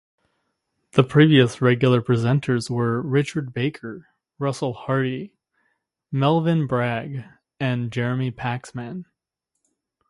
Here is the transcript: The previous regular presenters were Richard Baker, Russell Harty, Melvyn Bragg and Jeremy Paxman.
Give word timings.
The 0.93 1.03
previous 1.03 1.61
regular 1.61 2.01
presenters 2.01 2.71
were 2.71 3.03
Richard 3.03 3.53
Baker, 3.53 4.07
Russell 4.39 4.73
Harty, 4.73 5.35
Melvyn 6.11 6.65
Bragg 6.65 7.23
and 7.59 7.91
Jeremy 7.91 8.31
Paxman. 8.31 9.05